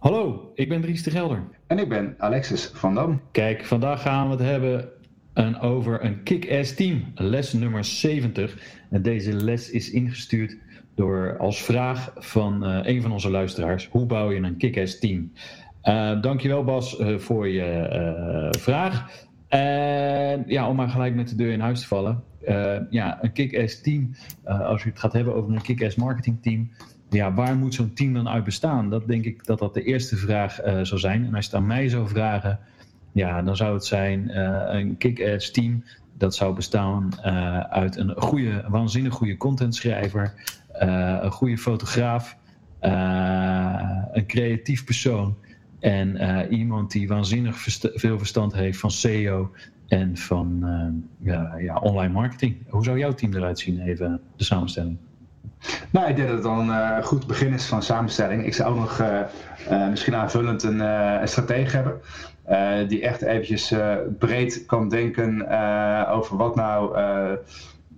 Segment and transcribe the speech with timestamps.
[0.00, 1.42] Hallo, ik ben Dries de Gelder.
[1.66, 3.20] En ik ben Alexis van Dam.
[3.30, 4.88] Kijk, vandaag gaan we het hebben
[5.60, 8.56] over een kick-ass team, les nummer 70.
[8.90, 10.56] En deze les is ingestuurd
[10.94, 13.88] door als vraag van uh, een van onze luisteraars.
[13.90, 15.32] Hoe bouw je een kick-ass team?
[15.84, 19.24] Uh, dankjewel Bas uh, voor je vraag.
[19.48, 22.22] En ja, om maar gelijk met de deur in huis te vallen.
[22.90, 24.10] ja, een kick-ass team,
[24.44, 26.70] als je het gaat hebben over een kick-ass marketing team,
[27.10, 28.90] ja, waar moet zo'n team dan uit bestaan?
[28.90, 31.26] Dat denk ik dat dat de eerste vraag uh, zou zijn.
[31.26, 32.58] En als je het aan mij zou vragen,
[33.12, 35.84] ja, dan zou het zijn uh, een kick-ass team.
[36.18, 40.34] Dat zou bestaan uh, uit een goede, waanzinnig goede contentschrijver,
[41.20, 42.36] een goede fotograaf,
[44.12, 45.36] een creatief persoon
[45.78, 46.16] en
[46.52, 47.56] iemand die waanzinnig
[47.94, 49.50] veel verstand heeft van SEO
[49.88, 50.64] en van
[51.18, 52.56] ja, ja, online marketing.
[52.68, 54.98] Hoe zou jouw team eruit zien, even de samenstelling?
[55.92, 58.46] Nou, ik denk dat het een uh, goed begin is van samenstelling.
[58.46, 59.20] Ik zou ook nog uh,
[59.70, 62.88] uh, misschien aanvullend een, een stratege hebben.
[62.88, 63.74] die echt eventjes
[64.18, 65.48] breed kan denken
[66.08, 66.98] over wat nou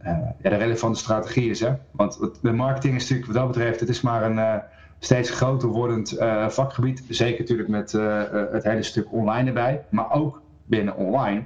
[0.03, 1.61] ja, de relevante strategie is.
[1.61, 1.73] Hè?
[1.91, 4.63] Want de marketing is natuurlijk wat dat betreft, het is maar een
[4.98, 6.17] steeds groter wordend
[6.48, 7.05] vakgebied.
[7.09, 7.93] Zeker natuurlijk met
[8.53, 9.85] het hele stuk online erbij.
[9.91, 11.45] Maar ook binnen online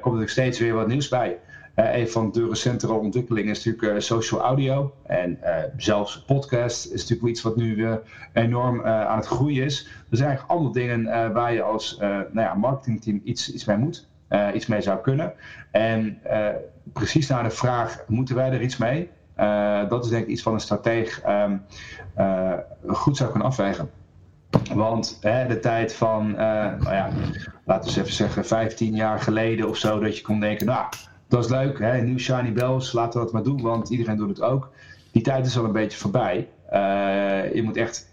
[0.00, 1.38] komt er steeds weer wat nieuws bij.
[1.74, 4.94] Een van de recentere ontwikkelingen is natuurlijk uh, social audio.
[5.06, 7.88] En uh, zelfs podcast is natuurlijk iets wat nu
[8.32, 9.86] enorm aan het groeien is.
[10.10, 14.08] Er zijn eigenlijk allemaal dingen waar je als nou ja, marketingteam iets, iets mee moet.
[14.54, 15.32] iets mee zou kunnen.
[15.70, 16.18] En
[16.92, 19.10] precies naar de vraag, moeten wij er iets mee?
[19.88, 21.62] dat is denk ik iets van een strateeg um,
[22.86, 23.90] goed zou kunnen afwegen.
[24.74, 27.08] Want hè, de tijd van, nou ja,
[27.64, 30.86] laten we eens even zeggen, 15 jaar geleden of zo, dat je kon denken, nou,
[31.30, 32.02] dat is leuk, hè?
[32.02, 34.70] nieuw shiny bells, laten we dat maar doen, want iedereen doet het ook.
[35.12, 36.48] Die tijd is al een beetje voorbij.
[36.72, 38.08] Uh, je moet echt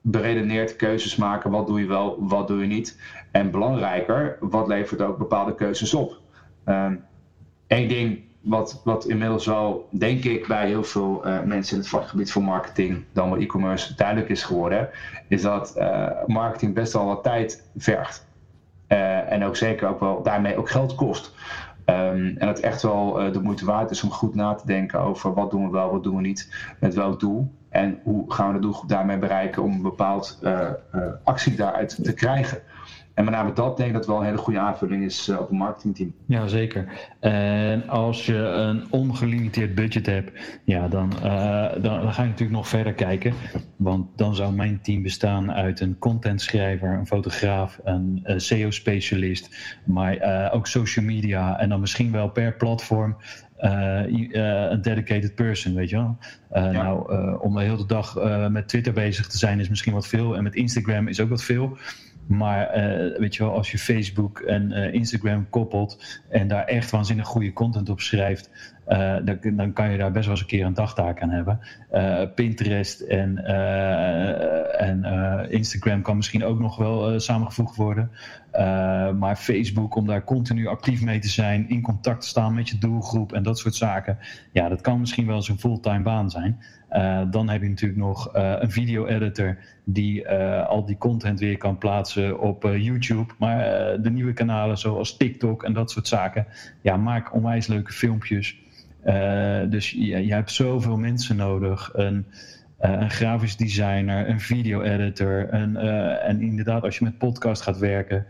[0.00, 1.50] beredeneerd keuzes maken.
[1.50, 3.00] Wat doe je wel, wat doe je niet?
[3.30, 6.20] En belangrijker, wat levert ook bepaalde keuzes op?
[6.64, 7.04] Eén
[7.66, 11.90] ehm, ding wat, wat inmiddels wel, denk ik, bij heel veel uh, mensen in het
[11.90, 14.88] vakgebied van marketing, dan wel e-commerce, duidelijk is geworden,
[15.28, 18.28] is dat uh, marketing best wel wat tijd vergt.
[18.86, 21.34] en ook zeker ook wel daarmee ook geld kost.
[21.90, 25.00] Um, en het echt wel uh, de moeite waard is om goed na te denken
[25.00, 27.52] over wat doen we wel, wat doen we niet, met welk doel.
[27.68, 30.60] En hoe gaan we de daarmee bereiken om een bepaald uh,
[30.94, 32.62] uh, actie daaruit te krijgen.
[33.20, 35.50] En met name dat denk ik dat wel een hele goede aanvulling is uh, op
[35.50, 36.12] een marketingteam.
[36.26, 36.86] Ja, zeker.
[37.20, 42.56] En als je een ongelimiteerd budget hebt, ja, dan, uh, dan, dan, ga je natuurlijk
[42.56, 43.32] nog verder kijken.
[43.76, 50.50] Want dan zou mijn team bestaan uit een contentschrijver, een fotograaf, een uh, SEO-specialist, maar
[50.52, 53.16] ook social media en dan misschien wel per platform
[53.56, 56.16] een dedicated person, weet je wel.
[56.52, 56.70] Ja.
[56.70, 58.14] Nou, om de hele dag
[58.50, 61.44] met Twitter bezig te zijn is misschien wat veel en met Instagram is ook wat
[61.44, 61.78] veel.
[62.26, 66.90] Maar uh, weet je wel, als je Facebook en uh, Instagram koppelt en daar echt
[66.90, 68.50] waanzinnig goede content op schrijft,
[68.90, 71.60] uh, dan, dan, kan je daar best wel eens een keer een dagtaak aan hebben.
[72.34, 73.44] Pinterest en,
[74.78, 75.04] en
[75.50, 78.10] Instagram kan misschien ook nog wel samengevoegd worden.
[79.18, 82.78] maar Facebook, om daar continu actief mee te zijn, in contact te staan met je
[82.78, 84.18] doelgroep en dat soort zaken,
[84.52, 86.58] ja, dat kan misschien wel eens een fulltime baan zijn.
[87.30, 90.28] Dan heb je natuurlijk nog een video-editor die
[90.66, 93.32] al die content weer kan plaatsen op YouTube.
[93.38, 93.58] Maar
[94.02, 96.46] de nieuwe kanalen zoals TikTok en dat soort zaken,
[96.80, 98.58] ja, maak onwijs leuke filmpjes.
[99.70, 101.90] Dus je, je, hebt zoveel mensen nodig.
[101.92, 102.26] Een,
[102.80, 105.48] uh, een grafisch designer, een video-editor.
[105.52, 108.26] Uh, en inderdaad, als je met podcast gaat werken,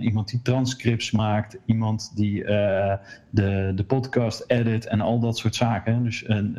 [0.00, 6.04] iemand die transcripts maakt, iemand die de, de podcast edit en al dat soort zaken.
[6.04, 6.52] Dus een,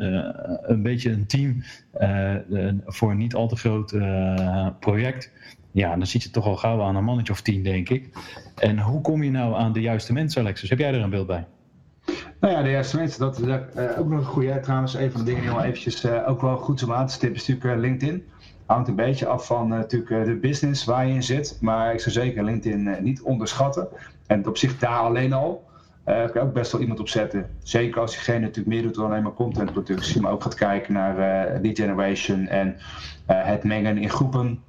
[0.62, 1.62] een beetje een team
[2.86, 3.96] voor een niet al te groot
[4.80, 5.30] project.
[5.72, 8.08] Ja, dan zit je toch al gauw aan een mannetje of tien, denk ik.
[8.56, 10.70] En hoe kom je nou aan de juiste mensen, Alexis?
[10.70, 11.46] Heb jij er een beeld bij?
[12.40, 14.60] Nou ja, de juiste mensen, dat is uh, ook nog een goede.
[14.60, 17.12] Trouwens, een van de dingen die wel eventjes uh, ook wel goed om aan te
[17.12, 18.24] stippen is natuurlijk uh, LinkedIn.
[18.66, 21.58] Hangt een beetje af van natuurlijk de business waar je in zit.
[21.60, 23.88] Maar ik zou zeker LinkedIn niet onderschatten.
[24.26, 25.68] En op zich daar alleen al
[26.04, 27.50] kan je ook best wel iemand op zetten.
[27.62, 30.20] Zeker als diegene natuurlijk meer doet dan alleen maar contentproductie.
[30.20, 31.16] Maar ook gaat kijken naar
[31.62, 32.76] lead generation en
[33.26, 34.62] het mengen in groepen.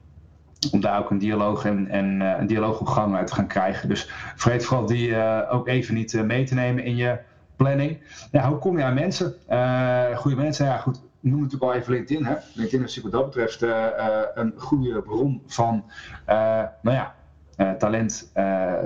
[0.72, 3.90] om daar ook een dialoog en, en een dialoog op gang uit te gaan krijgen.
[3.90, 5.16] Dus vergeet vooral die
[5.50, 7.18] ook even niet mee te nemen in je
[7.64, 7.98] planning.
[8.32, 9.34] Ja, hoe kom je aan mensen?
[10.16, 12.26] goede mensen, ja goed, noem natuurlijk al even LinkedIn.
[12.26, 12.36] Hè?
[12.54, 13.62] LinkedIn is wat dat betreft
[14.36, 15.84] een goede bron van,
[16.82, 17.16] nou ja,
[17.78, 18.32] talent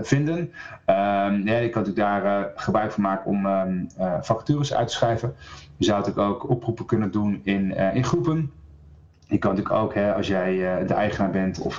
[0.01, 0.37] vinden.
[0.37, 3.87] Um, ja, je kan natuurlijk daar gebruik van maken om um,
[4.21, 5.35] vacatures uit te schrijven.
[5.77, 8.51] Je zou natuurlijk ook oproepen kunnen doen in, in groepen.
[9.27, 11.77] Je kan natuurlijk ook, hè, als jij de eigenaar bent of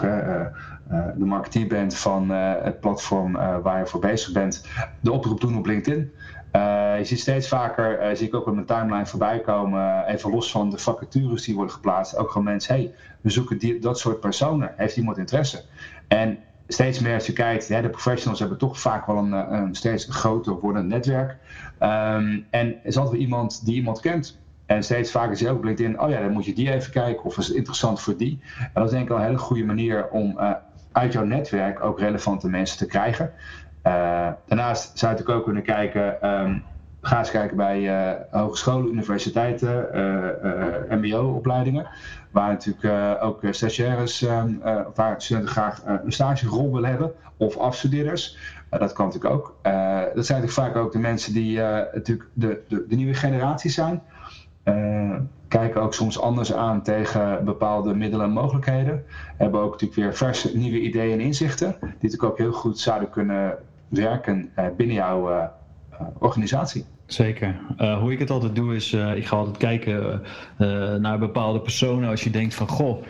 [1.16, 3.32] de marketeer bent van het platform
[3.62, 4.66] waar je voor bezig bent,
[5.00, 6.12] de oproep doen op LinkedIn.
[6.98, 10.70] Je ziet steeds vaker, zie ik ook op mijn timeline voorbij komen, even los van
[10.70, 14.72] de vacatures die worden geplaatst, ook gewoon mensen, hey, we zoeken die, dat soort personen.
[14.76, 15.64] Heeft iemand interesse?
[16.08, 16.38] En
[16.68, 20.06] steeds meer als je kijkt, de professionals hebben toch vaak wel een, eh, een steeds
[20.10, 21.30] groter wordend netwerk.
[21.80, 24.38] Um, en er is altijd iemand die iemand kent.
[24.66, 26.92] En steeds vaker zie je ook op LinkedIn, oh ja, dan moet je die even
[26.92, 28.40] kijken of is het interessant voor die.
[28.58, 30.38] En dat is denk ik wel een hele goede manier om
[30.92, 33.32] uit jouw netwerk ook relevante mensen te krijgen.
[34.46, 36.64] Daarnaast zou natuurlijk ook kunnen kijken, um,
[37.06, 39.88] ga eens kijken bij uh, hogescholen, universiteiten,
[40.90, 41.86] mbo-opleidingen.
[42.30, 44.20] Waar natuurlijk ook stagiaires,
[44.94, 48.38] waar studenten graag een stagerol willen hebben, of afstudeerders.
[48.70, 49.56] dat kan natuurlijk ook.
[50.14, 54.02] dat zijn natuurlijk vaak ook de mensen die natuurlijk de, de, de, nieuwe generatie zijn.
[55.48, 59.04] kijken ook soms anders aan tegen bepaalde middelen en mogelijkheden.
[59.36, 61.76] Hebben ook natuurlijk weer verse nieuwe ideeën en inzichten.
[61.80, 63.58] Die natuurlijk ook heel goed zouden kunnen
[63.88, 65.50] werken binnen jouw
[66.18, 66.86] organisatie.
[67.06, 67.56] Zeker.
[67.80, 70.22] Uh, hoe ik het altijd doe is, uh, ik ga altijd kijken
[70.58, 72.08] uh, naar bepaalde personen.
[72.08, 73.02] Als je denkt van, goh,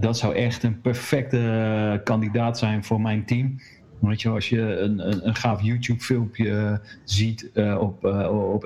[0.00, 3.60] dat zou echt een perfecte kandidaat zijn voor mijn team.
[3.98, 8.64] Weet je, als je een, een, een gaaf YouTube-filmpje ziet op, op,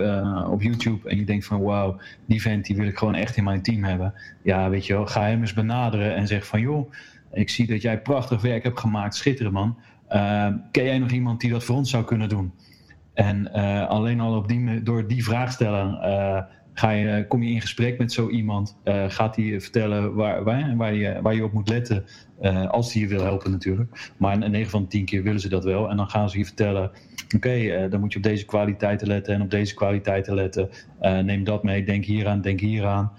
[0.50, 3.44] op YouTube en je denkt van, wauw, die vent die wil ik gewoon echt in
[3.44, 4.14] mijn team hebben.
[4.42, 6.92] Ja, weet je ga hem eens benaderen en zeg van, joh,
[7.32, 9.78] ik zie dat jij prachtig werk hebt gemaakt, schitterend man.
[10.70, 12.52] ken jij nog iemand die dat voor ons zou kunnen doen?
[13.18, 16.42] En uh, alleen al op die, door die vraag stellen uh,
[16.72, 18.76] ga je, kom je in gesprek met zo iemand.
[18.84, 22.04] Uh, gaat hij vertellen waar, waar, waar, je, waar je op moet letten
[22.68, 24.12] als hij je wil helpen natuurlijk.
[24.16, 25.90] Maar in 9 van de 10 keer willen ze dat wel.
[25.90, 26.90] En dan gaan ze je vertellen,
[27.36, 30.68] oké, dan moet je op deze kwaliteiten letten en op deze kwaliteiten letten.
[31.00, 33.12] neem dat mee, denk hieraan, denk hieraan.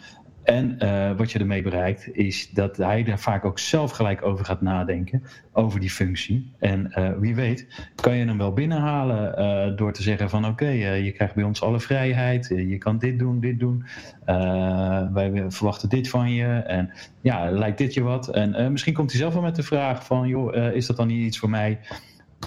[0.50, 4.46] En uh, wat je ermee bereikt, is dat hij er vaak ook zelf gelijk over
[4.46, 6.51] gaat nadenken, over die functie.
[6.60, 10.68] En uh, wie weet, kan je hem wel binnenhalen uh, door te zeggen van oké,
[10.69, 13.86] je krijgt bij ons alle vrijheid, je kan dit doen, dit doen.
[15.13, 16.92] wij verwachten dit van je en
[17.22, 18.30] ja, lijkt dit je wat?
[18.30, 21.25] En misschien komt hij zelf wel met de vraag van joh, is dat dan niet
[21.25, 21.80] iets voor mij?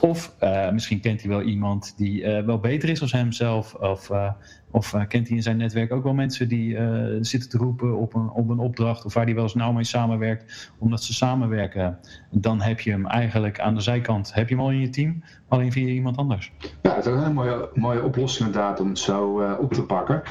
[0.00, 3.74] Of uh, misschien kent hij wel iemand die uh, wel beter is als hemzelf.
[3.74, 4.30] Of, uh,
[4.70, 6.78] of kent hij in zijn netwerk ook wel mensen die
[7.20, 9.04] zitten te roepen op een, op een opdracht.
[9.04, 11.98] Of waar hij wel eens nauw mee samenwerkt, omdat ze samenwerken.
[12.30, 15.22] Dan heb je hem eigenlijk aan de zijkant, heb je hem al in je team,
[15.48, 16.52] alleen via iemand anders.
[16.82, 20.22] Ja, het is een mooie, mooie oplossing inderdaad om het zo op te pakken.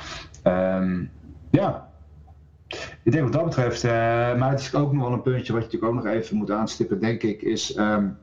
[0.44, 1.10] Um,
[1.52, 1.90] ja,
[3.04, 3.84] ik denk wat dat betreft,
[4.38, 6.52] maar het is ook nog wel een puntje wat je natuurlijk ook nog even moet
[6.52, 7.78] aanstippen, denk ik, is...
[7.78, 8.18] Um,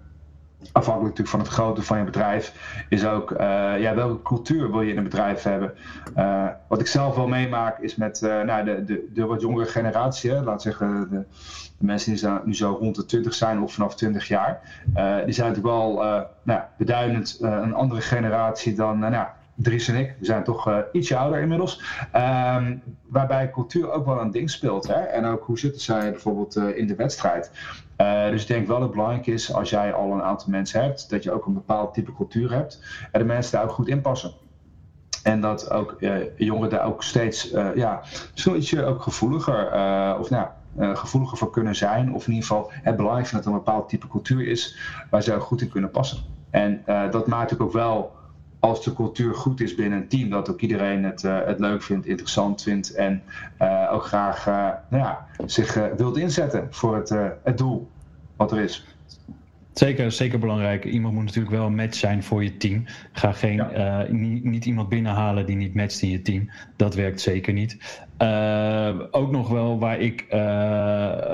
[0.73, 2.53] afhankelijk natuurlijk van het grootte van je bedrijf,
[2.89, 3.39] is ook uh,
[3.81, 5.75] ja, welke cultuur wil je in een bedrijf hebben.
[6.17, 9.67] Uh, wat ik zelf wel meemaak is met uh, nou, de, de, de wat jongere
[9.67, 11.25] generatie, laat zeggen de,
[11.79, 14.61] de, mensen die nu zo rond de 20 zijn of vanaf 20 jaar,
[15.25, 15.95] die zijn natuurlijk wel
[16.43, 19.27] nou, beduidend een andere generatie dan nou,
[19.61, 21.83] Dries en ik, we zijn toch uh, ietsje ouder inmiddels.
[22.17, 24.87] Um, waarbij cultuur ook wel een ding speelt.
[24.87, 25.01] Hè?
[25.01, 27.51] En ook hoe zitten zij bijvoorbeeld uh, in de wedstrijd.
[28.01, 30.83] Uh, dus ik denk wel dat het belangrijk is als jij al een aantal mensen
[30.83, 32.83] hebt, dat je ook een bepaald type cultuur hebt.
[33.13, 34.33] En de mensen daar ook goed in passen.
[35.23, 35.97] En dat ook
[36.37, 38.03] jongeren daar ook steeds ja,
[38.35, 39.65] ietsje ook gevoeliger,
[40.19, 40.49] of nou,
[40.97, 42.15] gevoeliger voor kunnen zijn.
[42.15, 44.79] Of in ieder geval het belangrijk dat er een bepaald type cultuur is
[45.11, 46.19] waar ze ook goed in kunnen passen.
[46.51, 48.17] En dat maakt ook wel
[48.61, 51.83] als de cultuur goed is binnen een team, dat ook iedereen het, uh, het leuk
[51.83, 53.23] vindt, interessant vindt en
[53.63, 54.55] uh, ook graag uh,
[54.89, 57.09] nou ja, zich wilt inzetten voor het,
[57.43, 57.91] het doel
[58.37, 58.87] wat er is.
[59.79, 60.85] Zeker, zeker belangrijk.
[60.85, 62.85] Iemand moet natuurlijk wel een match zijn voor je team.
[63.13, 64.07] Ga geen, ja.
[64.11, 66.51] niet, niet, iemand binnenhalen die niet matcht in je team.
[66.77, 68.07] Dat werkt zeker niet.
[69.11, 70.27] ook nog wel waar ik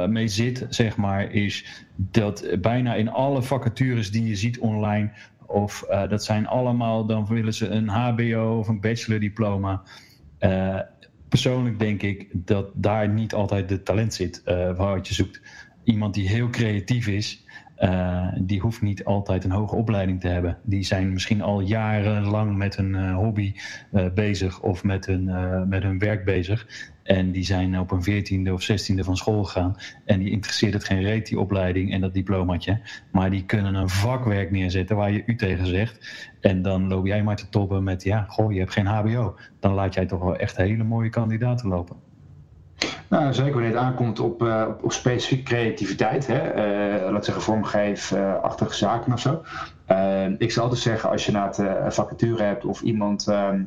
[0.08, 5.10] mee zit, zeg maar, is dat bijna in alle vacatures die je ziet online
[5.46, 9.82] of dat zijn allemaal, dan willen ze een HBO of een bachelordiploma.
[11.28, 15.40] Persoonlijk denk ik dat daar niet altijd de talent zit uh, wat je zoekt.
[15.84, 17.44] Iemand die heel creatief is,
[18.40, 20.58] die hoeft niet altijd een hoge opleiding te hebben.
[20.62, 23.54] Die zijn misschien al jarenlang met een hobby
[24.14, 25.24] bezig of met hun,
[25.68, 26.66] met hun werk bezig.
[27.02, 29.76] En die zijn op een veertiende of zestiende van school gegaan.
[30.04, 32.80] En die interesseert het geen reet, die opleiding en dat diplomaatje.
[33.12, 36.28] Maar die kunnen een vakwerk neerzetten waar je u tegen zegt.
[36.40, 39.36] En dan loop jij maar te toppen met, ja, goh, je hebt geen HBO.
[39.60, 41.96] Dan laat jij toch wel echt hele mooie kandidaten lopen.
[43.08, 46.26] Nou, zeker wanneer het aankomt op, uh, op specifieke creativiteit.
[46.26, 46.54] Hè?
[47.04, 49.42] Uh, laat zeggen vormgeefachtige zaken of zo.
[49.88, 53.62] Uh, ik zou altijd zeggen, als je na het vacature hebt of iemand ehm,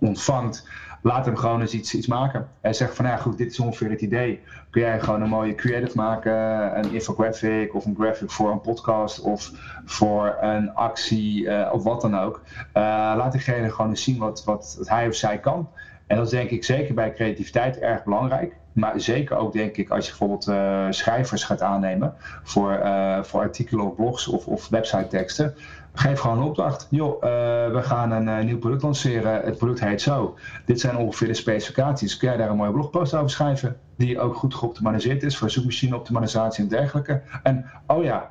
[0.00, 0.68] ontvangt,
[1.02, 2.48] laat hem gewoon eens iets, iets maken.
[2.60, 4.40] En zeg van, ja goed, dit is ongeveer het idee.
[4.70, 6.32] Kun jij gewoon een mooie creative maken,
[6.78, 9.50] een infographic of een graphic voor een podcast of
[9.84, 12.42] voor een actie of wat dan ook.
[12.72, 15.68] laat diegene gewoon eens zien wat, wat hij of zij kan.
[16.10, 18.56] En dat is denk ik zeker bij creativiteit erg belangrijk.
[18.72, 23.40] Maar zeker ook denk ik als je bijvoorbeeld uh, schrijvers gaat aannemen voor, uh, voor
[23.40, 25.54] artikelen of blogs of, of website teksten.
[25.94, 26.86] Geef gewoon een opdracht.
[26.90, 27.30] Joh, uh,
[27.72, 29.40] we gaan een nieuw product lanceren.
[29.44, 30.38] Het product heet zo.
[30.64, 32.16] Dit zijn ongeveer de specificaties.
[32.16, 33.76] Kun jij daar een mooie blogpost over schrijven?
[33.96, 37.22] Die ook goed geoptimaliseerd is voor zoekmachine optimalisatie en dergelijke.
[37.42, 38.30] En oh ja,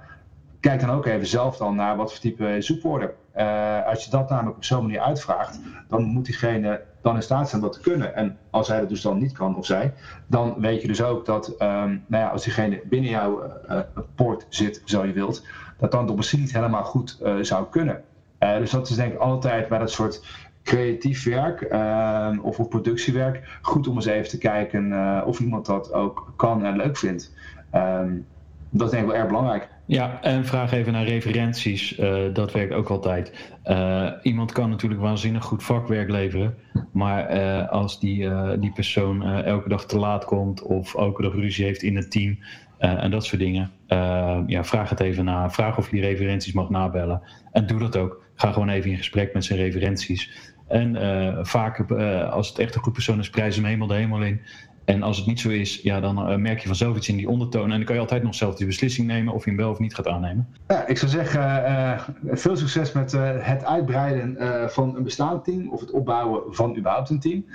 [0.59, 3.11] kijk dan ook even zelf dan naar wat voor type zoekwoorden.
[3.37, 7.49] Uh, als je dat namelijk op zo'n manier uitvraagt, dan moet diegene dan in staat
[7.49, 8.15] zijn dat te kunnen.
[8.15, 9.93] En als hij dat dus dan niet kan of zij,
[10.27, 11.57] dan weet je dus ook dat um,
[12.07, 13.79] nou ja, als diegene binnen jouw uh,
[14.15, 15.45] poort zit, zo je wilt,
[15.77, 18.03] dat dan toch misschien niet helemaal goed uh, zou kunnen.
[18.39, 20.25] dus dat is denk ik altijd bij dat soort
[20.63, 24.93] creatief werk ehm, of, of productiewerk goed om eens even te kijken
[25.25, 27.33] of iemand dat ook kan en leuk vindt.
[27.75, 28.25] Um,
[28.69, 29.69] dat is denk ik wel erg belangrijk.
[29.89, 31.99] Ja, en vraag even naar referenties.
[31.99, 33.51] Uh, dat werkt ook altijd.
[33.65, 36.55] Uh, iemand kan natuurlijk waanzinnig goed vakwerk leveren.
[36.91, 38.29] Maar uh, als die,
[38.59, 42.39] die persoon elke dag te laat komt of elke dag ruzie heeft in het team
[42.77, 43.71] en dat soort dingen.
[44.47, 45.49] ja, vraag het even na.
[45.49, 47.21] Vraag of je die referenties mag nabellen.
[47.51, 48.23] En doe dat ook.
[48.35, 50.51] Ga gewoon even in gesprek met zijn referenties.
[50.67, 50.97] En
[51.45, 51.91] vaak,
[52.31, 54.41] als het echt een goed persoon is, prijs hem helemaal de hemel in.
[54.89, 57.29] En als het niet zo is, ja, dan uh, merk je vanzelf iets in die
[57.29, 57.63] ondertoon.
[57.63, 59.79] En dan kan je altijd nog zelf die beslissing nemen of je hem wel of
[59.79, 60.47] niet gaat aannemen.
[60.67, 64.37] Ja, ik zou zeggen, uh, veel succes met het uitbreiden
[64.69, 67.45] van een bestaand team of het opbouwen van überhaupt een team.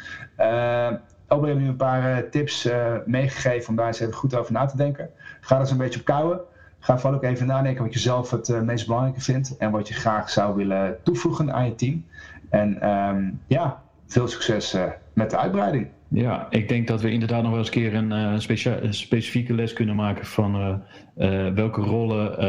[1.26, 2.68] Albert heeft nu een paar tips
[3.06, 5.10] meegegeven om daar eens even goed over na te denken.
[5.40, 6.40] Ga er eens een beetje op kouwen.
[6.78, 9.94] Ga vooral ook even nadenken wat je zelf het meest belangrijke vindt en wat je
[9.94, 12.04] graag zou willen toevoegen aan je team.
[12.50, 14.76] En um, ja, veel succes
[15.12, 15.88] met de uitbreiding.
[16.14, 19.54] Ja, ik denk dat we inderdaad nog wel eens een keer een, uh, een specifieke
[19.54, 20.74] les kunnen maken van uh,
[21.16, 22.44] uh, welke rollen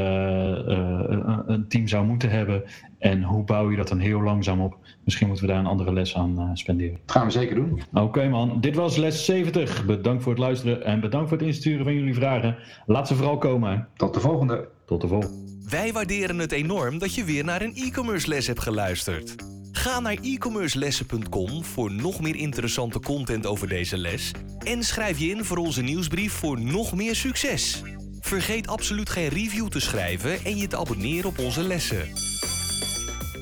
[1.48, 2.64] een team zou moeten hebben
[3.00, 4.78] en hoe bouw je dat dan heel langzaam op.
[5.04, 7.00] Misschien moeten we daar een andere les aan spenderen.
[7.06, 7.82] Dat gaan we zeker doen.
[7.94, 9.86] Oké man, dit was les 70.
[9.86, 12.56] Bedankt voor het luisteren en bedankt voor het insturen van jullie vragen.
[12.86, 13.88] Laat ze vooral komen.
[13.96, 14.68] Tot de volgende.
[14.86, 15.36] Tot de volgende.
[15.70, 19.55] Wij waarderen het enorm dat je weer naar een e-commerce les hebt geluisterd.
[19.76, 25.46] Ga naar e-commercelessen.com voor nog meer interessante content over deze les en schrijf je in
[25.46, 27.82] voor onze nieuwsbrief voor nog meer succes.
[28.20, 32.12] Vergeet absoluut geen review te schrijven en je te abonneren op onze lessen.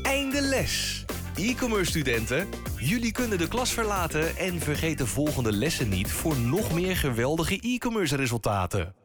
[0.04, 1.06] Einde les.
[1.36, 2.48] E-commerce studenten,
[2.78, 7.60] jullie kunnen de klas verlaten en vergeet de volgende lessen niet voor nog meer geweldige
[7.60, 9.03] e-commerce resultaten.